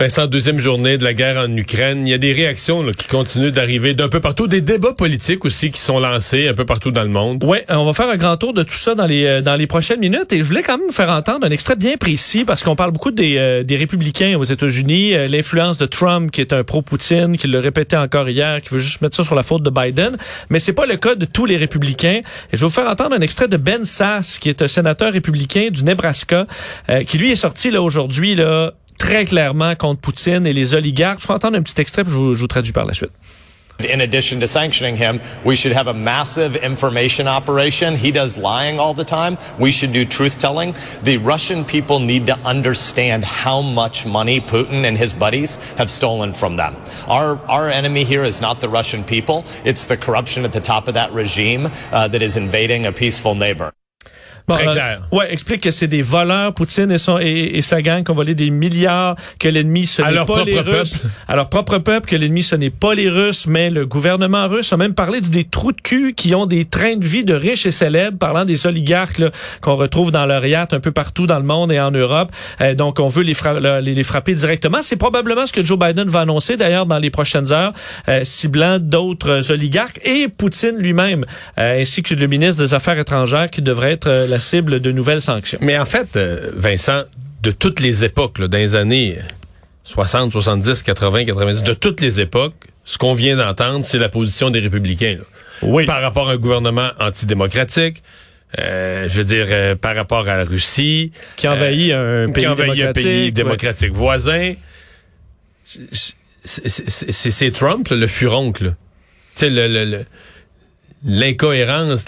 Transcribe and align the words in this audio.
Vincent, 0.00 0.28
deuxième 0.28 0.60
journée 0.60 0.96
de 0.96 1.02
la 1.02 1.12
guerre 1.12 1.38
en 1.38 1.56
Ukraine. 1.56 2.06
Il 2.06 2.10
y 2.10 2.14
a 2.14 2.18
des 2.18 2.32
réactions 2.32 2.84
là, 2.84 2.92
qui 2.92 3.08
continuent 3.08 3.50
d'arriver 3.50 3.94
d'un 3.94 4.08
peu 4.08 4.20
partout, 4.20 4.46
des 4.46 4.60
débats 4.60 4.92
politiques 4.92 5.44
aussi 5.44 5.72
qui 5.72 5.80
sont 5.80 5.98
lancés 5.98 6.46
un 6.46 6.54
peu 6.54 6.64
partout 6.64 6.92
dans 6.92 7.02
le 7.02 7.08
monde. 7.08 7.42
Ouais, 7.42 7.64
on 7.68 7.84
va 7.84 7.92
faire 7.92 8.08
un 8.08 8.16
grand 8.16 8.36
tour 8.36 8.54
de 8.54 8.62
tout 8.62 8.76
ça 8.76 8.94
dans 8.94 9.06
les 9.06 9.26
euh, 9.26 9.42
dans 9.42 9.56
les 9.56 9.66
prochaines 9.66 9.98
minutes 9.98 10.32
et 10.32 10.38
je 10.38 10.44
voulais 10.44 10.62
quand 10.62 10.78
même 10.78 10.92
faire 10.92 11.10
entendre 11.10 11.44
un 11.44 11.50
extrait 11.50 11.74
bien 11.74 11.96
précis 11.96 12.44
parce 12.44 12.62
qu'on 12.62 12.76
parle 12.76 12.92
beaucoup 12.92 13.10
des, 13.10 13.38
euh, 13.38 13.64
des 13.64 13.74
républicains 13.74 14.38
aux 14.38 14.44
États-Unis, 14.44 15.14
euh, 15.14 15.26
l'influence 15.26 15.78
de 15.78 15.86
Trump 15.86 16.30
qui 16.30 16.42
est 16.42 16.52
un 16.52 16.62
pro-Poutine, 16.62 17.36
qui 17.36 17.48
le 17.48 17.58
répétait 17.58 17.96
encore 17.96 18.28
hier, 18.28 18.60
qui 18.62 18.68
veut 18.68 18.78
juste 18.78 19.00
mettre 19.00 19.16
ça 19.16 19.24
sur 19.24 19.34
la 19.34 19.42
faute 19.42 19.64
de 19.64 19.70
Biden, 19.70 20.16
mais 20.48 20.60
c'est 20.60 20.74
pas 20.74 20.86
le 20.86 20.94
cas 20.94 21.16
de 21.16 21.24
tous 21.24 21.44
les 21.44 21.56
républicains. 21.56 22.20
Et 22.52 22.56
je 22.56 22.58
vais 22.58 22.66
vous 22.66 22.72
faire 22.72 22.88
entendre 22.88 23.16
un 23.16 23.20
extrait 23.20 23.48
de 23.48 23.56
Ben 23.56 23.82
Sass 23.82 24.38
qui 24.38 24.48
est 24.48 24.62
un 24.62 24.68
sénateur 24.68 25.12
républicain 25.12 25.70
du 25.72 25.82
Nebraska 25.82 26.46
qui 27.08 27.18
lui 27.18 27.32
est 27.32 27.34
sorti 27.34 27.72
là 27.72 27.82
aujourd'hui 27.82 28.36
là 28.36 28.74
très 28.98 29.24
clairement 29.24 29.74
contre 29.74 30.00
Poutine 30.00 30.46
et 30.46 30.52
les 30.52 30.74
oligarques. 30.74 31.20
Je 31.20 31.26
vais 31.26 31.34
entendre 31.34 31.56
un 31.56 31.62
petit 31.62 31.80
extrait, 31.80 32.04
puis 32.04 32.12
je 32.12 32.18
vous, 32.18 32.34
je 32.34 32.40
vous 32.40 32.46
traduis 32.46 32.72
par 32.72 32.84
la 32.84 32.94
suite. 32.94 33.12
In 33.80 34.00
addition 34.00 34.40
to 34.40 34.48
sanctioning 34.48 34.96
him, 34.96 35.20
we 35.44 35.54
should 35.54 35.70
have 35.70 35.86
a 35.86 35.94
massive 35.94 36.56
information 36.56 37.28
operation. 37.28 37.94
He 37.94 38.10
does 38.10 38.36
lying 38.36 38.80
all 38.80 38.92
the 38.92 39.04
time. 39.04 39.38
We 39.56 39.70
should 39.70 39.92
do 39.92 40.04
truth 40.04 40.36
telling. 40.40 40.74
The 41.04 41.18
Russian 41.18 41.64
people 41.64 42.00
need 42.00 42.26
to 42.26 42.36
understand 42.40 43.24
how 43.24 43.62
much 43.62 44.04
money 44.04 44.40
Putin 44.40 44.84
and 44.84 44.98
his 44.98 45.12
buddies 45.12 45.58
have 45.74 45.88
stolen 45.88 46.32
from 46.32 46.56
them. 46.56 46.74
Our, 47.06 47.38
our 47.48 47.68
enemy 47.68 48.02
here 48.02 48.24
is 48.24 48.40
not 48.40 48.60
the 48.60 48.68
Russian 48.68 49.04
people. 49.04 49.44
It's 49.64 49.84
the 49.84 49.96
corruption 49.96 50.44
at 50.44 50.52
the 50.52 50.60
top 50.60 50.88
of 50.88 50.94
that 50.94 51.12
regime 51.12 51.70
uh, 51.92 52.08
that 52.08 52.20
is 52.20 52.36
invading 52.36 52.84
a 52.84 52.90
peaceful 52.90 53.36
neighbor. 53.36 53.72
Bon, 54.48 54.54
Très 54.54 54.68
euh, 54.68 54.72
clair. 54.72 55.00
ouais, 55.12 55.30
explique 55.32 55.60
que 55.60 55.70
c'est 55.70 55.86
des 55.88 56.00
voleurs, 56.00 56.54
Poutine 56.54 56.90
et, 56.90 56.96
son, 56.98 57.18
et, 57.18 57.50
et 57.58 57.62
sa 57.62 57.82
gang 57.82 58.02
qui 58.02 58.10
ont 58.10 58.14
volé 58.14 58.34
des 58.34 58.48
milliards, 58.48 59.14
que 59.38 59.46
l'ennemi 59.48 59.86
ce 59.86 60.00
n'est 60.00 60.24
pas 60.24 60.44
les 60.44 60.58
Russes. 60.60 61.02
À 61.28 61.36
leur 61.36 61.50
propre 61.50 61.76
peuple, 61.78 62.08
que 62.08 62.16
l'ennemi 62.16 62.42
ce 62.42 62.56
n'est 62.56 62.70
pas 62.70 62.94
les 62.94 63.10
Russes, 63.10 63.46
mais 63.46 63.68
le 63.68 63.84
gouvernement 63.84 64.48
russe 64.48 64.72
a 64.72 64.78
même 64.78 64.94
parlé 64.94 65.20
de 65.20 65.28
des 65.28 65.44
trous 65.44 65.72
de 65.72 65.80
cul 65.82 66.14
qui 66.14 66.34
ont 66.34 66.46
des 66.46 66.64
trains 66.64 66.96
de 66.96 67.04
vie 67.04 67.24
de 67.24 67.34
riches 67.34 67.66
et 67.66 67.70
célèbres, 67.70 68.16
parlant 68.16 68.46
des 68.46 68.66
oligarques 68.66 69.20
qu'on 69.60 69.74
retrouve 69.74 70.10
dans 70.10 70.24
leur 70.24 70.46
yacht 70.46 70.72
un 70.72 70.80
peu 70.80 70.92
partout 70.92 71.26
dans 71.26 71.38
le 71.38 71.44
monde 71.44 71.70
et 71.70 71.78
en 71.80 71.90
Europe. 71.90 72.32
Euh, 72.62 72.74
donc 72.74 73.00
on 73.00 73.08
veut 73.08 73.24
les, 73.24 73.34
fra- 73.34 73.60
les, 73.82 73.94
les 73.94 74.02
frapper 74.02 74.32
directement. 74.34 74.78
C'est 74.80 74.96
probablement 74.96 75.44
ce 75.44 75.52
que 75.52 75.62
Joe 75.64 75.78
Biden 75.78 76.08
va 76.08 76.20
annoncer 76.20 76.56
d'ailleurs 76.56 76.86
dans 76.86 76.98
les 76.98 77.10
prochaines 77.10 77.52
heures, 77.52 77.74
euh, 78.08 78.22
ciblant 78.24 78.78
d'autres 78.80 79.52
oligarques 79.52 80.00
et 80.06 80.28
Poutine 80.28 80.76
lui-même, 80.78 81.24
ainsi 81.58 82.02
que 82.02 82.14
le 82.14 82.26
ministre 82.26 82.62
des 82.62 82.72
Affaires 82.72 82.98
étrangères 82.98 83.50
qui 83.50 83.60
devrait 83.60 83.92
être 83.92 84.06
euh, 84.08 84.26
la 84.38 84.40
cible 84.40 84.80
de 84.80 84.92
nouvelles 84.92 85.20
sanctions. 85.22 85.58
Mais 85.60 85.78
en 85.78 85.84
fait, 85.86 86.16
euh, 86.16 86.50
Vincent, 86.54 87.02
de 87.42 87.50
toutes 87.50 87.80
les 87.80 88.04
époques, 88.04 88.38
là, 88.38 88.48
dans 88.48 88.58
les 88.58 88.74
années 88.74 89.18
60, 89.84 90.32
70, 90.32 90.82
80, 90.82 91.24
90, 91.26 91.62
de 91.62 91.72
toutes 91.74 92.00
les 92.00 92.20
époques, 92.20 92.54
ce 92.84 92.98
qu'on 92.98 93.14
vient 93.14 93.36
d'entendre, 93.36 93.84
c'est 93.84 93.98
la 93.98 94.08
position 94.08 94.50
des 94.50 94.60
républicains. 94.60 95.16
là. 95.18 95.24
Oui. 95.62 95.86
Par 95.86 96.00
rapport 96.02 96.28
à 96.30 96.32
un 96.32 96.36
gouvernement 96.36 96.90
antidémocratique, 97.00 98.02
euh, 98.58 99.08
je 99.08 99.16
veux 99.18 99.24
dire, 99.24 99.46
euh, 99.50 99.74
par 99.74 99.94
rapport 99.96 100.28
à 100.28 100.36
la 100.36 100.44
Russie, 100.44 101.12
qui 101.36 101.48
envahit 101.48 101.92
un 101.92 102.26
pays 102.32 102.42
qui 102.42 102.48
envahit 102.48 102.82
un 102.82 102.92
pays 102.92 103.32
démocratique, 103.32 103.34
démocratique 103.34 103.92
voisin. 103.92 104.54
C'est- 106.44 107.50
Trump, 107.52 107.88
là, 107.88 107.96
le 107.96 108.06
furoncle. 108.06 108.74
Tu 109.36 109.46
sais, 109.46 109.50
le... 109.50 109.66
le- 109.68 109.84
le- 109.84 110.04
L'incohérence, 111.04 112.06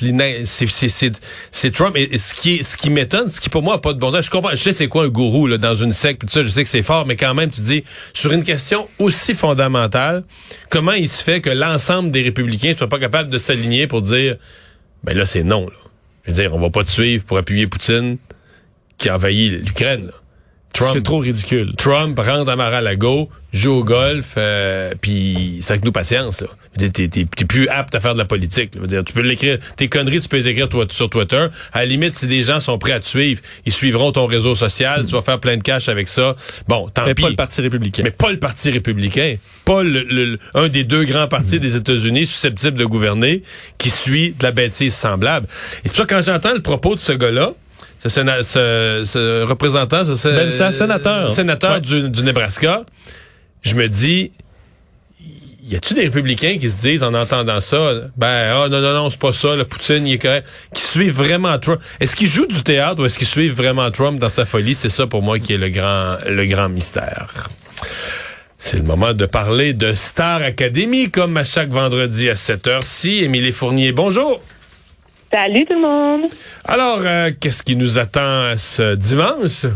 c'est 1.52 1.70
Trump. 1.72 1.96
Et, 1.96 2.14
et 2.14 2.18
ce 2.18 2.34
qui 2.34 2.64
ce 2.64 2.76
qui 2.76 2.90
m'étonne, 2.90 3.30
ce 3.30 3.40
qui 3.40 3.48
pour 3.48 3.62
moi 3.62 3.76
a 3.76 3.78
pas 3.78 3.92
de 3.92 3.98
bon 4.00 4.10
sens. 4.10 4.24
Je 4.26 4.30
comprends, 4.30 4.50
je 4.50 4.56
sais 4.56 4.72
c'est 4.72 4.88
quoi 4.88 5.04
un 5.04 5.08
gourou 5.08 5.46
là, 5.46 5.58
dans 5.58 5.76
une 5.76 5.92
secte, 5.92 6.22
tout 6.22 6.28
ça, 6.28 6.42
je 6.42 6.48
sais 6.48 6.64
que 6.64 6.70
c'est 6.70 6.82
fort, 6.82 7.06
mais 7.06 7.14
quand 7.14 7.32
même, 7.34 7.50
tu 7.50 7.60
dis 7.60 7.84
sur 8.14 8.32
une 8.32 8.42
question 8.42 8.88
aussi 8.98 9.34
fondamentale, 9.34 10.24
comment 10.70 10.92
il 10.92 11.08
se 11.08 11.22
fait 11.22 11.40
que 11.40 11.50
l'ensemble 11.50 12.10
des 12.10 12.22
républicains 12.22 12.74
soient 12.76 12.88
pas 12.88 12.98
capables 12.98 13.30
de 13.30 13.38
s'aligner 13.38 13.86
pour 13.86 14.02
dire, 14.02 14.36
ben 15.04 15.16
là 15.16 15.24
c'est 15.24 15.44
non. 15.44 15.66
Là. 15.66 15.76
Je 16.24 16.32
veux 16.32 16.42
dire, 16.42 16.54
on 16.54 16.60
va 16.60 16.70
pas 16.70 16.82
te 16.82 16.90
suivre 16.90 17.24
pour 17.24 17.38
appuyer 17.38 17.68
Poutine 17.68 18.18
qui 18.98 19.08
envahit 19.08 19.52
l'Ukraine. 19.64 20.06
là. 20.06 20.12
Trump, 20.72 20.90
C'est 20.92 21.02
trop 21.02 21.18
ridicule. 21.18 21.74
Trump 21.76 22.18
rentre 22.18 22.50
à 22.50 22.56
Mar-a-Lago, 22.56 23.28
joue 23.52 23.72
au 23.72 23.84
golf, 23.84 24.34
euh, 24.36 24.92
puis 25.00 25.58
c'est 25.62 25.72
avec 25.72 25.84
nous 25.84 25.92
patience. 25.92 26.40
Là. 26.40 26.46
T'es, 26.78 26.88
t'es, 26.90 27.08
t'es 27.08 27.44
plus 27.44 27.68
apte 27.68 27.94
à 27.96 28.00
faire 28.00 28.12
de 28.14 28.18
la 28.18 28.24
politique. 28.24 28.74
là. 28.80 28.86
Dire, 28.86 29.02
tu 29.04 29.12
peux 29.12 29.22
l'écrire, 29.22 29.58
tes 29.76 29.88
conneries, 29.88 30.20
tu 30.20 30.28
peux 30.28 30.36
les 30.36 30.46
écrire 30.48 30.68
toi, 30.68 30.86
sur 30.88 31.10
Twitter. 31.10 31.46
À 31.72 31.80
la 31.80 31.86
limite, 31.86 32.14
si 32.14 32.26
des 32.28 32.44
gens 32.44 32.60
sont 32.60 32.78
prêts 32.78 32.92
à 32.92 33.00
te 33.00 33.06
suivre, 33.08 33.40
ils 33.66 33.72
suivront 33.72 34.12
ton 34.12 34.26
réseau 34.26 34.54
social, 34.54 35.04
tu 35.04 35.12
vas 35.14 35.22
faire 35.22 35.40
plein 35.40 35.56
de 35.56 35.62
cash 35.62 35.88
avec 35.88 36.06
ça. 36.06 36.36
Bon, 36.68 36.88
tant 36.88 37.04
Mais 37.06 37.14
pis. 37.14 37.22
pas 37.22 37.28
le 37.30 37.34
Parti 37.36 37.60
républicain. 37.60 38.02
Mais 38.04 38.12
pas 38.12 38.30
le 38.30 38.38
Parti 38.38 38.70
républicain. 38.70 39.36
Pas 39.64 39.82
le, 39.82 40.02
le- 40.04 40.24
le- 40.24 40.38
un 40.54 40.68
des 40.68 40.84
deux 40.84 41.04
grands 41.04 41.26
partis 41.28 41.58
des 41.60 41.74
États-Unis 41.76 42.26
susceptibles 42.26 42.78
de 42.78 42.84
gouverner 42.84 43.42
qui 43.78 43.90
suit 43.90 44.30
de 44.38 44.42
la 44.44 44.52
bêtise 44.52 44.94
semblable. 44.94 45.46
Et 45.84 45.88
c'est 45.88 45.96
pour 45.96 45.96
ça 45.96 46.04
que 46.04 46.14
quand 46.14 46.22
j'entends 46.22 46.54
le 46.54 46.62
propos 46.62 46.94
de 46.94 47.00
ce 47.00 47.12
gars-là, 47.12 47.50
ce, 48.02 48.08
ce- 48.08 49.02
ce 49.04 49.42
représentant, 49.44 50.04
ce, 50.04 50.28
Ben, 50.28 50.50
sénateur. 50.70 51.28
sénateur 51.28 51.72
Ouais. 51.74 51.80
du, 51.80 52.08
du 52.10 52.22
Nebraska, 52.22 52.82
je 53.62 53.74
me 53.74 53.88
dis, 53.88 54.32
y 55.62 55.76
a-tu 55.76 55.94
des 55.94 56.02
républicains 56.02 56.58
qui 56.58 56.68
se 56.68 56.80
disent 56.80 57.02
en 57.02 57.14
entendant 57.14 57.60
ça, 57.60 57.92
ben 58.16 58.50
ah 58.52 58.68
non 58.68 58.80
non 58.80 58.92
non 58.92 59.10
c'est 59.10 59.20
pas 59.20 59.32
ça, 59.32 59.54
le 59.56 59.64
Poutine 59.64 60.06
il 60.06 60.14
est 60.14 60.18
correct, 60.18 60.46
qui 60.74 60.82
suivent 60.82 61.14
vraiment 61.14 61.58
Trump? 61.58 61.80
Est-ce 62.00 62.16
qu'ils 62.16 62.28
jouent 62.28 62.46
du 62.46 62.62
théâtre 62.62 63.02
ou 63.02 63.06
est-ce 63.06 63.18
qu'ils 63.18 63.28
suivent 63.28 63.54
vraiment 63.54 63.90
Trump 63.90 64.18
dans 64.18 64.28
sa 64.28 64.44
folie? 64.44 64.74
C'est 64.74 64.88
ça 64.88 65.06
pour 65.06 65.22
moi 65.22 65.38
qui 65.38 65.52
est 65.52 65.58
le 65.58 65.68
grand 65.68 66.16
le 66.26 66.46
grand 66.46 66.68
mystère. 66.68 67.48
C'est 68.58 68.76
le 68.76 68.82
moment 68.82 69.14
de 69.14 69.24
parler 69.26 69.72
de 69.72 69.92
Star 69.92 70.42
Academy 70.42 71.10
comme 71.10 71.36
à 71.36 71.44
chaque 71.44 71.70
vendredi 71.70 72.28
à 72.28 72.36
cette 72.36 72.66
heure-ci. 72.66 73.24
Émilie 73.24 73.52
Fournier, 73.52 73.92
bonjour. 73.92 74.40
Salut 75.32 75.64
tout 75.64 75.74
le 75.74 75.80
monde. 75.80 76.30
Alors, 76.64 77.00
euh, 77.04 77.30
qu'est-ce 77.38 77.62
qui 77.62 77.76
nous 77.76 77.98
attend 77.98 78.54
ce 78.56 78.96
dimanche? 78.96 79.66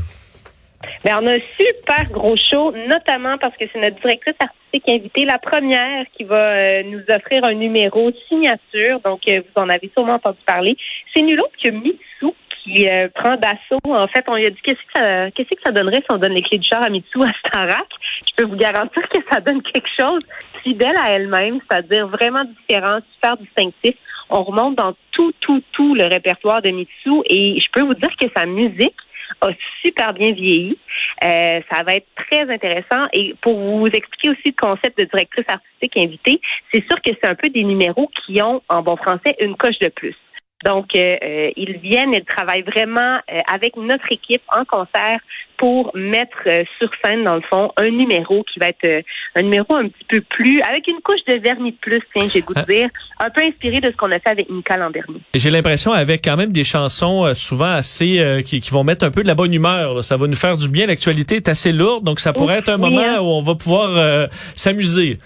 Ben, 1.04 1.18
on 1.20 1.26
a 1.26 1.34
un 1.34 1.38
super 1.38 2.10
gros 2.10 2.36
show, 2.36 2.72
notamment 2.72 3.38
parce 3.38 3.56
que 3.56 3.64
c'est 3.72 3.80
notre 3.80 4.00
directrice 4.00 4.34
artistique 4.40 4.88
invitée, 4.88 5.24
la 5.24 5.38
première 5.38 6.04
qui 6.16 6.24
va 6.24 6.36
euh, 6.36 6.82
nous 6.84 7.02
offrir 7.08 7.44
un 7.44 7.54
numéro 7.54 8.10
signature. 8.28 9.00
Donc, 9.04 9.20
euh, 9.28 9.40
vous 9.40 9.62
en 9.62 9.68
avez 9.68 9.90
sûrement 9.96 10.14
entendu 10.14 10.38
parler. 10.46 10.76
C'est 11.14 11.22
nul 11.22 11.40
autre 11.40 11.56
que 11.62 11.68
Mitsu 11.68 12.34
qui 12.64 12.88
euh, 12.88 13.08
prend 13.14 13.36
d'assaut. 13.36 13.78
En 13.84 14.08
fait, 14.08 14.24
on 14.26 14.36
lui 14.36 14.46
a 14.46 14.50
dit 14.50 14.60
qu'est-ce 14.62 14.76
que 14.76 14.92
ça, 14.96 15.30
qu'est-ce 15.30 15.50
que 15.50 15.62
ça 15.64 15.72
donnerait 15.72 15.98
si 15.98 16.06
on 16.10 16.16
donne 16.16 16.32
les 16.32 16.42
clés 16.42 16.58
du 16.58 16.68
char 16.68 16.82
à 16.82 16.88
Mitsu 16.88 17.22
à 17.22 17.32
Starak. 17.46 17.86
Je 18.26 18.34
peux 18.36 18.48
vous 18.48 18.56
garantir 18.56 19.02
que 19.08 19.18
ça 19.30 19.40
donne 19.40 19.62
quelque 19.62 19.88
chose 19.98 20.20
fidèle 20.62 20.96
à 20.98 21.10
elle-même, 21.12 21.60
c'est-à-dire 21.68 22.08
vraiment 22.08 22.44
différent, 22.44 22.98
super 23.14 23.36
distinctif. 23.36 23.94
On 24.30 24.42
remonte 24.42 24.76
dans 24.76 24.94
tout, 25.12 25.32
tout, 25.40 25.62
tout 25.72 25.94
le 25.94 26.06
répertoire 26.06 26.62
de 26.62 26.70
Mitsu 26.70 27.22
et 27.26 27.60
je 27.60 27.66
peux 27.72 27.82
vous 27.82 27.94
dire 27.94 28.10
que 28.18 28.26
sa 28.34 28.46
musique 28.46 28.96
a 29.40 29.48
super 29.84 30.12
bien 30.12 30.32
vieilli. 30.32 30.78
Euh, 31.24 31.60
ça 31.70 31.82
va 31.82 31.94
être 31.94 32.06
très 32.16 32.50
intéressant. 32.52 33.06
Et 33.12 33.34
pour 33.40 33.58
vous 33.58 33.86
expliquer 33.86 34.30
aussi 34.30 34.46
le 34.46 34.66
concept 34.66 34.98
de 34.98 35.04
directrice 35.04 35.46
artistique 35.48 35.96
invitée, 35.96 36.40
c'est 36.72 36.84
sûr 36.86 37.00
que 37.02 37.10
c'est 37.20 37.28
un 37.28 37.34
peu 37.34 37.48
des 37.48 37.64
numéros 37.64 38.10
qui 38.24 38.40
ont, 38.42 38.62
en 38.68 38.82
bon 38.82 38.96
français, 38.96 39.36
une 39.40 39.56
coche 39.56 39.78
de 39.80 39.88
plus. 39.88 40.16
Donc, 40.64 40.94
euh, 40.94 41.16
euh, 41.22 41.50
ils 41.56 41.76
viennent, 41.78 42.14
ils 42.14 42.24
travaillent 42.24 42.62
vraiment 42.62 43.18
euh, 43.30 43.40
avec 43.52 43.76
notre 43.76 44.06
équipe 44.10 44.42
en 44.50 44.64
concert 44.64 45.20
pour 45.58 45.90
mettre 45.94 46.36
euh, 46.46 46.64
sur 46.78 46.88
scène, 47.04 47.24
dans 47.24 47.36
le 47.36 47.42
fond, 47.42 47.70
un 47.76 47.88
numéro 47.88 48.42
qui 48.44 48.58
va 48.58 48.68
être 48.68 48.84
euh, 48.84 49.02
un 49.36 49.42
numéro 49.42 49.74
un 49.74 49.88
petit 49.88 50.04
peu 50.08 50.20
plus, 50.20 50.60
avec 50.62 50.88
une 50.88 51.00
couche 51.02 51.24
de 51.28 51.34
vernis 51.34 51.72
de 51.72 51.76
plus, 51.76 52.00
tiens, 52.12 52.26
j'ai 52.32 52.40
goût 52.40 52.54
de 52.54 52.62
dire, 52.62 52.88
un 53.20 53.30
peu 53.30 53.42
inspiré 53.42 53.80
de 53.80 53.90
ce 53.90 53.96
qu'on 53.96 54.10
a 54.10 54.18
fait 54.18 54.30
avec 54.30 54.50
Nicole 54.50 54.80
l'an 54.80 54.90
dernier. 54.90 55.20
J'ai 55.34 55.50
l'impression 55.50 55.92
avec 55.92 56.24
quand 56.24 56.36
même 56.36 56.50
des 56.50 56.64
chansons 56.64 57.26
euh, 57.26 57.34
souvent 57.34 57.72
assez 57.72 58.20
euh, 58.20 58.42
qui, 58.42 58.60
qui 58.60 58.70
vont 58.70 58.84
mettre 58.84 59.04
un 59.04 59.10
peu 59.10 59.22
de 59.22 59.28
la 59.28 59.34
bonne 59.34 59.52
humeur. 59.52 59.94
là. 59.94 60.02
Ça 60.02 60.16
va 60.16 60.26
nous 60.26 60.34
faire 60.34 60.56
du 60.56 60.68
bien. 60.68 60.86
L'actualité 60.86 61.36
est 61.36 61.48
assez 61.48 61.72
lourde, 61.72 62.04
donc 62.04 62.20
ça 62.20 62.32
pourrait 62.32 62.58
être 62.58 62.70
un 62.70 62.80
oui, 62.80 62.90
moment 62.90 63.02
hein. 63.02 63.20
où 63.20 63.26
on 63.26 63.42
va 63.42 63.54
pouvoir 63.54 63.90
euh, 63.96 64.26
s'amuser. 64.54 65.18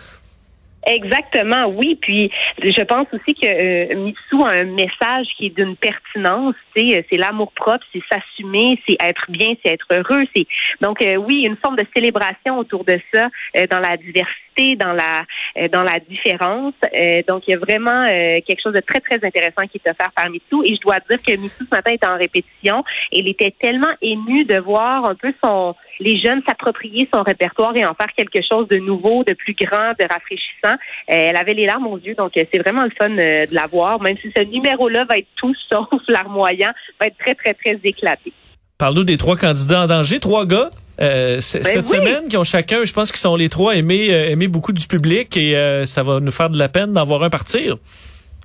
Exactement, 0.88 1.66
oui. 1.66 1.98
Puis 2.00 2.30
je 2.62 2.82
pense 2.82 3.06
aussi 3.12 3.34
que 3.34 3.46
euh, 3.46 3.94
Mitsu 3.94 4.42
a 4.42 4.48
un 4.48 4.64
message 4.64 5.26
qui 5.36 5.46
est 5.46 5.50
d'une 5.50 5.76
pertinence. 5.76 6.54
C'est 6.74 7.04
l'amour 7.12 7.52
propre, 7.52 7.84
c'est 7.92 8.02
s'assumer, 8.10 8.80
c'est 8.88 8.96
être 9.00 9.26
bien, 9.28 9.54
c'est 9.62 9.72
être 9.72 9.86
heureux. 9.90 10.24
C'est 10.34 10.46
donc 10.80 11.02
euh, 11.02 11.16
oui, 11.16 11.44
une 11.46 11.56
forme 11.56 11.76
de 11.76 11.84
célébration 11.94 12.56
autour 12.56 12.84
de 12.84 12.98
ça, 13.12 13.28
euh, 13.56 13.66
dans 13.70 13.80
la 13.80 13.98
diversité, 13.98 14.76
dans 14.76 14.94
la 14.94 15.24
euh, 15.58 15.68
dans 15.68 15.82
la 15.82 15.98
différence. 16.08 16.74
Euh, 16.94 17.22
donc 17.28 17.42
il 17.46 17.52
y 17.52 17.54
a 17.54 17.58
vraiment 17.58 18.04
euh, 18.04 18.40
quelque 18.46 18.62
chose 18.62 18.72
de 18.72 18.80
très 18.80 19.00
très 19.00 19.22
intéressant 19.22 19.66
qui 19.70 19.82
est 19.84 19.90
offert 19.90 20.12
par 20.16 20.30
Mitsu. 20.30 20.56
Et 20.64 20.74
je 20.74 20.80
dois 20.80 21.00
dire 21.10 21.20
que 21.20 21.32
Mitsu 21.32 21.66
ce 21.66 21.76
matin 21.76 21.90
était 21.90 22.06
en 22.06 22.16
répétition. 22.16 22.82
Il 23.12 23.28
était 23.28 23.54
tellement 23.60 23.92
ému 24.00 24.46
de 24.46 24.56
voir 24.56 25.04
un 25.04 25.14
peu 25.14 25.34
son 25.44 25.74
les 26.00 26.20
jeunes 26.20 26.42
s'approprier 26.46 27.08
son 27.12 27.22
répertoire 27.22 27.76
et 27.76 27.84
en 27.84 27.94
faire 27.94 28.12
quelque 28.16 28.40
chose 28.46 28.68
de 28.68 28.76
nouveau, 28.78 29.24
de 29.24 29.34
plus 29.34 29.54
grand, 29.54 29.92
de 29.98 30.04
rafraîchissant. 30.10 30.76
elle 31.06 31.36
avait 31.36 31.54
les 31.54 31.66
larmes 31.66 31.86
aux 31.86 31.98
yeux, 31.98 32.14
donc 32.14 32.32
c'est 32.34 32.58
vraiment 32.58 32.84
le 32.84 32.92
fun 32.98 33.10
de 33.10 33.54
la 33.54 33.66
voir, 33.66 34.00
même 34.02 34.16
si 34.22 34.32
ce 34.36 34.42
numéro-là 34.44 35.04
va 35.04 35.18
être 35.18 35.28
tout 35.36 35.54
sauf 35.70 35.88
larmoyant, 36.08 36.72
va 37.00 37.06
être 37.06 37.18
très, 37.18 37.34
très, 37.34 37.54
très 37.54 37.78
éclaté. 37.84 38.32
Parle-nous 38.78 39.04
des 39.04 39.16
trois 39.16 39.36
candidats 39.36 39.82
en 39.82 39.86
danger, 39.88 40.20
trois 40.20 40.46
gars. 40.46 40.70
Euh, 41.00 41.40
cette 41.40 41.62
ben 41.64 41.84
semaine, 41.84 42.28
qui 42.28 42.36
ont 42.36 42.44
chacun, 42.44 42.84
je 42.84 42.92
pense 42.92 43.12
qu'ils 43.12 43.20
sont 43.20 43.36
les 43.36 43.48
trois 43.48 43.76
aimés, 43.76 44.08
euh, 44.10 44.30
aimés 44.30 44.48
beaucoup 44.48 44.72
du 44.72 44.86
public 44.86 45.36
et 45.36 45.56
euh, 45.56 45.86
ça 45.86 46.02
va 46.02 46.18
nous 46.18 46.30
faire 46.30 46.50
de 46.50 46.58
la 46.58 46.68
peine 46.68 46.92
d'en 46.92 47.04
voir 47.04 47.22
un 47.22 47.30
partir. 47.30 47.76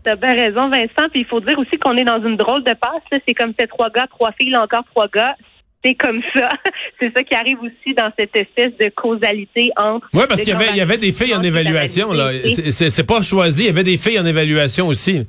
T'as 0.04 0.16
bien 0.16 0.34
raison, 0.34 0.70
Vincent. 0.70 1.10
Puis 1.12 1.22
il 1.22 1.26
faut 1.26 1.40
dire 1.40 1.58
aussi 1.58 1.78
qu'on 1.78 1.96
est 1.98 2.04
dans 2.04 2.22
une 2.24 2.36
drôle 2.36 2.64
de 2.64 2.74
passe. 2.74 3.22
C'est 3.28 3.34
comme 3.34 3.54
ces 3.58 3.68
trois 3.68 3.90
gars, 3.90 4.08
trois 4.08 4.32
filles, 4.34 4.56
encore 4.56 4.84
trois 4.94 5.08
gars. 5.08 5.36
C'est 5.84 5.96
comme 5.96 6.22
ça. 6.34 6.50
C'est 7.00 7.12
ça 7.16 7.24
qui 7.24 7.36
arrive 7.36 7.60
aussi 7.60 7.94
dans 7.96 8.12
cette 8.18 8.36
espèce 8.36 8.72
de 8.80 8.90
causalité 8.90 9.72
entre. 9.76 10.08
Oui, 10.14 10.24
parce 10.28 10.42
qu'il 10.42 10.56
y 10.58 10.78
y 10.78 10.82
avait 10.82 10.98
des 10.98 11.12
filles 11.12 11.36
en 11.36 11.44
évaluation. 11.44 12.14
Là. 12.14 12.32
C'est 12.72 13.08
pas 13.08 13.22
choisi. 13.22 13.64
Il 13.64 13.68
y 13.68 13.70
avait 13.70 13.84
des 13.84 13.98
filles 13.98 14.20
en 14.20 14.26
évaluation 14.26 14.88
aussi. 14.88 15.26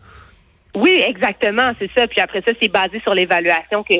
Oui, 0.76 1.02
exactement, 1.06 1.72
c'est 1.78 1.90
ça. 1.96 2.06
Puis 2.08 2.20
après 2.20 2.42
ça, 2.46 2.52
c'est 2.60 2.68
basé 2.68 3.00
sur 3.00 3.14
l'évaluation 3.14 3.84
que, 3.84 3.94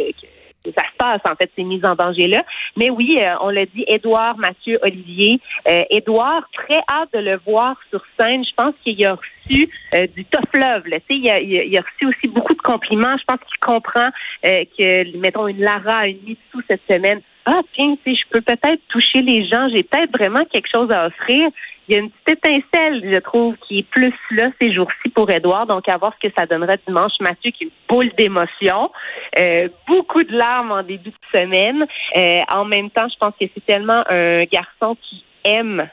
ça 0.73 0.83
se 0.83 0.97
passe, 0.97 1.21
en 1.25 1.35
fait, 1.37 1.51
ces 1.57 1.65
mises 1.65 1.85
en 1.85 1.95
danger-là. 1.95 2.45
Mais 2.77 2.91
oui, 2.91 3.19
euh, 3.21 3.35
on 3.41 3.51
l'a 3.51 3.67
dit, 3.67 3.85
Édouard, 3.87 4.37
Mathieu, 4.39 4.79
Olivier. 4.83 5.41
Euh, 5.69 5.85
Édouard, 5.91 6.49
très 6.53 6.81
hâte 6.91 7.11
de 7.13 7.19
le 7.19 7.39
voir 7.47 7.77
sur 7.91 8.03
scène. 8.19 8.45
Je 8.45 8.55
pense 8.57 8.75
qu'il 8.83 9.05
a 9.07 9.15
reçu 9.15 9.69
euh, 9.95 10.07
du 10.15 10.25
tough 10.25 10.53
love. 10.55 10.87
Là. 10.87 10.99
Il, 11.11 11.31
a, 11.31 11.41
il, 11.41 11.77
a, 11.77 11.81
reçu 11.81 12.07
aussi 12.07 12.29
beaucoup 12.29 12.55
de 12.55 12.63
compliments. 12.63 13.17
Je 13.19 13.25
pense 13.25 13.41
qu'il 13.47 13.59
comprend 13.61 14.11
que, 14.43 15.17
mettons, 15.19 15.49
une 15.49 15.61
Lara 15.61 16.07
une 16.07 16.37
sous 16.51 16.63
cette 16.69 16.83
semaine. 16.91 17.21
Ah, 17.47 17.61
tiens, 17.75 17.95
je 18.07 18.23
peux 18.31 18.41
peut-être 18.41 18.81
toucher 18.89 19.21
les 19.21 19.47
gens. 19.47 19.69
J'ai 19.69 19.83
peut-être 19.83 20.17
vraiment 20.17 20.45
quelque 20.47 20.69
chose 20.75 20.91
à 20.91 21.07
offrir 21.07 21.51
il 21.89 21.95
y 21.95 21.99
a 21.99 22.01
une 22.01 22.11
petite 22.11 22.45
étincelle, 22.47 23.11
je 23.13 23.19
trouve, 23.19 23.57
qui 23.67 23.81
est 23.81 23.87
plus 23.91 24.15
là 24.31 24.51
ces 24.61 24.73
jours-ci 24.73 25.11
pour 25.11 25.31
Edouard. 25.31 25.67
Donc, 25.67 25.89
à 25.89 25.97
voir 25.99 26.15
ce 26.21 26.29
que 26.29 26.35
ça 26.37 26.47
donnerait 26.47 26.79
dimanche. 26.87 27.13
Mathieu 27.21 27.51
qui 27.51 27.65
est 27.65 27.67
une 27.67 27.73
boule 27.89 28.11
d'émotion. 28.17 28.91
Euh, 29.39 29.69
beaucoup 29.87 30.23
de 30.23 30.33
larmes 30.33 30.73
en 30.73 30.83
début 30.83 31.11
de 31.11 31.39
semaine. 31.39 31.85
Euh, 32.17 32.41
en 32.53 32.65
même 32.65 32.91
temps, 32.91 33.07
je 33.09 33.17
pense 33.21 33.35
que 33.39 33.47
c'est 33.55 33.67
tellement 33.67 34.03
un 34.09 34.45
garçon 34.45 34.97
qui 35.09 35.25
aime 35.45 35.87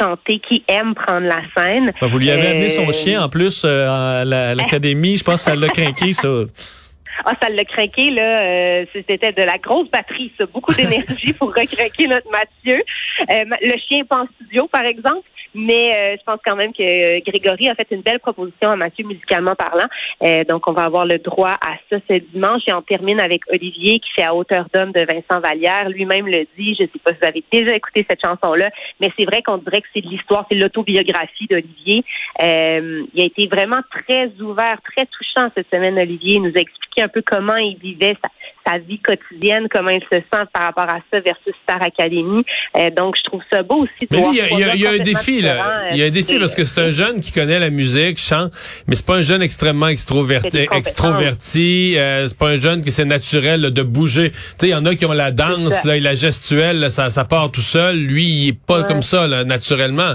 chanter, 0.00 0.40
qui 0.48 0.64
aime 0.68 0.94
prendre 0.94 1.26
la 1.26 1.42
scène. 1.56 1.92
Ben, 2.00 2.06
vous 2.06 2.18
lui 2.18 2.30
avez 2.30 2.48
amené 2.48 2.68
son 2.68 2.88
euh, 2.88 2.92
chien 2.92 3.22
en 3.22 3.28
plus 3.28 3.64
à 3.64 4.24
l'académie. 4.24 5.16
Je 5.16 5.24
pense 5.24 5.44
que 5.44 5.50
ça 5.50 5.56
l'a 5.56 5.68
craqué, 5.68 6.12
ça. 6.12 6.28
Ah, 7.24 7.32
ça 7.40 7.48
l'a 7.48 7.64
craqué, 7.64 8.10
là. 8.10 8.42
Euh, 8.42 8.86
c'était 8.92 9.32
de 9.32 9.42
la 9.42 9.58
grosse 9.58 9.90
batterie, 9.90 10.32
ça. 10.38 10.46
Beaucoup 10.46 10.72
d'énergie 10.74 11.32
pour 11.38 11.48
recraquer 11.48 12.06
notre 12.06 12.30
Mathieu. 12.30 12.82
Euh, 13.30 13.44
le 13.60 13.78
chien 13.78 14.04
pas 14.04 14.22
en 14.22 14.26
studio, 14.36 14.68
par 14.68 14.82
exemple. 14.82 15.28
Mais 15.54 15.92
euh, 15.94 16.16
je 16.18 16.24
pense 16.24 16.40
quand 16.44 16.56
même 16.56 16.72
que 16.72 16.82
euh, 16.82 17.20
Grégory 17.26 17.68
a 17.68 17.74
fait 17.74 17.86
une 17.90 18.02
belle 18.02 18.20
proposition 18.20 18.70
à 18.70 18.76
Mathieu 18.76 19.06
musicalement 19.06 19.54
parlant. 19.54 19.88
Euh, 20.22 20.44
donc, 20.44 20.68
on 20.68 20.72
va 20.72 20.84
avoir 20.84 21.06
le 21.06 21.18
droit 21.18 21.52
à 21.60 21.76
ça 21.90 21.96
ce 22.08 22.14
dimanche. 22.32 22.62
Et 22.66 22.72
on 22.72 22.82
termine 22.82 23.20
avec 23.20 23.42
Olivier 23.50 24.00
qui 24.00 24.10
fait 24.14 24.24
à 24.24 24.34
hauteur 24.34 24.66
d'homme 24.72 24.92
de 24.92 25.00
Vincent 25.00 25.40
Vallière. 25.40 25.88
Lui-même 25.88 26.26
le 26.26 26.46
dit. 26.56 26.74
Je 26.78 26.84
ne 26.84 26.88
sais 26.88 26.98
pas 27.02 27.12
si 27.12 27.18
vous 27.20 27.26
avez 27.26 27.44
déjà 27.50 27.74
écouté 27.74 28.06
cette 28.08 28.20
chanson-là, 28.22 28.70
mais 29.00 29.10
c'est 29.18 29.24
vrai 29.24 29.42
qu'on 29.42 29.58
dirait 29.58 29.80
que 29.80 29.88
c'est 29.94 30.02
de 30.02 30.08
l'histoire, 30.08 30.46
c'est 30.50 30.56
l'autobiographie 30.56 31.46
d'Olivier. 31.48 32.04
il 32.40 33.20
a 33.20 33.24
été 33.24 33.46
vraiment 33.46 33.80
très 33.90 34.30
ouvert, 34.40 34.78
très 34.82 35.06
touchant 35.06 35.50
cette 35.54 35.68
semaine, 35.70 35.98
Olivier. 35.98 36.36
Il 36.36 36.42
nous 36.42 36.52
a 36.56 36.60
expliqué 36.60 37.02
un 37.02 37.08
peu 37.08 37.22
comment 37.22 37.56
il 37.56 37.76
vivait 37.78 38.16
sa, 38.22 38.30
sa 38.68 38.78
vie 38.78 38.98
quotidienne, 38.98 39.66
comment 39.70 39.90
il 39.90 40.02
se 40.02 40.16
sent 40.16 40.44
par 40.52 40.64
rapport 40.64 40.88
à 40.88 40.98
ça 41.10 41.20
versus 41.20 41.54
Star 41.62 41.82
Academy. 41.82 42.44
Euh, 42.76 42.90
donc, 42.90 43.16
je 43.16 43.22
trouve 43.24 43.42
ça 43.50 43.62
beau 43.62 43.82
aussi. 43.82 44.08
mais 44.10 44.22
il 44.32 44.80
y 44.80 44.86
a, 44.86 44.90
un 44.90 44.98
défi, 44.98 45.40
là. 45.40 45.90
Il 45.92 45.98
y 45.98 46.02
a 46.02 46.06
un 46.06 46.10
défi 46.10 46.38
parce 46.38 46.54
que 46.54 46.64
c'est 46.64 46.80
un 46.80 46.90
jeune 46.90 47.20
qui 47.20 47.32
connaît 47.32 47.58
la 47.58 47.70
musique, 47.70 48.18
chante, 48.18 48.52
mais 48.86 48.94
c'est 48.94 49.06
pas 49.06 49.16
un 49.16 49.22
jeune 49.22 49.42
extrêmement 49.42 49.88
extroverti. 49.88 50.66
extroverti 50.72 51.94
euh, 51.96 52.28
c'est 52.28 52.38
pas 52.38 52.48
un 52.48 52.56
jeune 52.56 52.82
qui 52.82 52.92
c'est 52.92 53.04
naturel 53.04 53.60
de 53.62 53.82
bouger. 53.82 54.30
Tu 54.30 54.38
sais, 54.58 54.68
il 54.68 54.70
y 54.70 54.74
en 54.74 54.84
a 54.84 54.94
qui 54.94 55.06
ont 55.06 55.12
la 55.12 55.30
danse, 55.30 55.84
là, 55.84 55.96
et 55.96 56.00
la 56.00 56.14
gestuelle, 56.14 56.90
ça, 56.90 57.10
ça 57.10 57.24
part 57.24 57.50
tout 57.50 57.60
seul. 57.60 57.96
Lui, 57.96 58.24
il 58.24 58.48
est 58.48 58.58
pas 58.66 58.82
comme 58.84 59.02
ça, 59.02 59.26
là, 59.26 59.44
naturellement. 59.44 60.14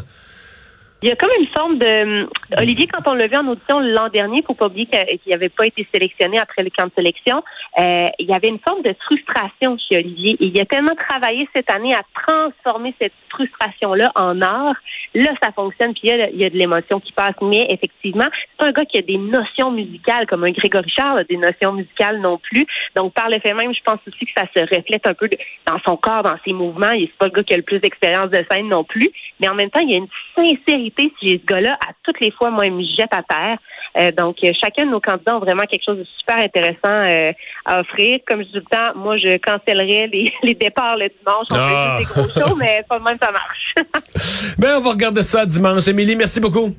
Il 1.04 1.10
y 1.10 1.12
a 1.12 1.18
comme 1.18 1.32
une 1.38 1.48
forme 1.48 1.78
de... 1.80 2.30
Olivier, 2.58 2.88
quand 2.88 3.12
on 3.12 3.14
l'a 3.14 3.28
vu 3.28 3.36
en 3.36 3.46
audition 3.50 3.82
l'an 3.82 4.08
dernier, 4.08 4.42
faut 4.48 4.54
pas 4.54 4.68
oublier 4.68 4.86
qu'il 4.86 5.32
n'avait 5.32 5.50
pas 5.50 5.66
été 5.66 5.86
sélectionné 5.94 6.40
après 6.40 6.64
le 6.64 6.70
camp 6.70 6.86
de 6.86 6.94
sélection, 6.96 7.44
euh, 7.78 8.08
il 8.20 8.26
y 8.26 8.34
avait 8.34 8.48
une 8.48 8.60
forme 8.60 8.84
de 8.84 8.96
frustration 9.04 9.78
chez 9.78 9.98
Olivier. 9.98 10.38
Il 10.40 10.58
a 10.62 10.66
tellement 10.66 10.96
travaillé 10.96 11.46
cette 11.54 11.70
année 11.70 11.94
à 11.94 12.04
transformer 12.14 12.96
cette 13.02 13.12
frustration-là 13.32 14.14
en 14.16 14.42
art. 14.42 14.78
Là, 15.14 15.32
ça 15.44 15.52
fonctionne, 15.52 15.92
puis 15.94 16.04
il 16.06 16.10
y 16.10 16.14
a, 16.14 16.30
il 16.30 16.38
y 16.38 16.46
a 16.46 16.50
de 16.50 16.58
l'émotion 16.58 17.02
qui 17.02 17.12
passe. 17.12 17.36
Mais 17.42 17.68
effectivement, 17.70 18.30
c'est 18.58 18.66
un 18.66 18.72
gars 18.72 18.86
qui 18.86 18.98
a 18.98 19.02
des 19.02 19.18
notions 19.18 19.72
musicales, 19.72 20.26
comme 20.28 20.46
un 20.46 20.52
Grégory 20.52 20.90
Charles 20.90 21.20
a 21.20 21.24
des 21.26 21.36
notions 21.36 21.74
musicales 21.74 22.22
non 22.22 22.38
plus. 22.38 22.66
Donc, 22.96 23.14
par 23.14 23.30
le 23.30 23.42
fait 23.42 23.54
même, 23.54 23.74
je 23.74 23.82
pense 23.84 24.00
aussi 24.08 24.26
que 24.26 24.32
ça 24.38 24.46
se 24.56 24.62
reflète 24.62 25.06
un 25.06 25.14
peu 25.14 25.30
dans 25.66 25.80
son 25.86 25.98
corps, 25.98 26.24
dans 26.24 26.38
ses 26.46 26.54
mouvements. 26.54 26.92
Il 26.92 27.02
n'est 27.02 27.12
pas 27.20 27.26
le 27.26 27.32
gars 27.32 27.44
qui 27.44 27.54
a 27.56 27.58
le 27.58 27.64
plus 27.64 27.80
d'expérience 27.80 28.30
de 28.30 28.46
scène 28.50 28.70
non 28.70 28.86
plus. 28.86 29.10
Mais 29.42 29.50
en 29.50 29.56
même 29.56 29.70
temps, 29.70 29.82
il 29.82 29.92
y 29.92 29.96
a 29.96 29.98
une 29.98 30.08
sincérité 30.34 30.93
si 30.96 31.40
ce 31.40 31.46
gars-là, 31.46 31.74
à 31.74 31.92
toutes 32.04 32.20
les 32.20 32.32
fois, 32.32 32.50
moi, 32.50 32.66
il 32.66 32.74
me 32.74 32.84
jette 32.84 33.14
à 33.14 33.24
terre. 33.24 33.58
Euh, 33.98 34.12
donc, 34.12 34.38
euh, 34.44 34.52
chacun 34.60 34.86
de 34.86 34.92
nos 34.92 35.00
candidats 35.00 35.36
ont 35.36 35.40
vraiment 35.40 35.64
quelque 35.64 35.84
chose 35.86 36.00
de 36.00 36.06
super 36.18 36.38
intéressant 36.38 36.78
euh, 36.86 37.32
à 37.66 37.82
offrir. 37.82 38.20
Comme 38.28 38.40
je 38.40 38.46
dis 38.46 38.54
tout 38.54 38.60
le 38.60 38.78
temps, 38.78 38.96
moi, 38.96 39.18
je 39.18 39.38
cancellerais 39.38 40.08
les, 40.08 40.32
départs 40.56 40.98
le 40.98 41.10
dimanche. 41.10 41.48
On 41.52 41.56
ah. 41.58 41.98
des 42.00 42.06
gros 42.06 42.28
shows, 42.28 42.56
mais 42.56 42.84
pas 42.88 43.00
de 43.00 43.04
même, 43.04 43.18
ça 43.22 43.32
marche. 43.32 43.76
ben, 44.58 44.78
on 44.78 44.82
va 44.82 44.90
regarder 44.92 45.22
ça 45.22 45.46
dimanche. 45.46 45.88
Émilie, 45.88 46.16
merci 46.16 46.40
beaucoup. 46.40 46.76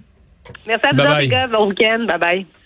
Merci 0.66 0.87
à 0.87 0.93
vous, 0.93 1.20
les 1.20 1.28
gars. 1.28 1.46
Bon 1.46 1.69
week-end. 1.69 2.05
Bye-bye. 2.06 2.46